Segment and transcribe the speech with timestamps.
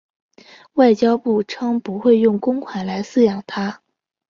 [0.73, 3.83] 外交部称不会用公款来饲养它。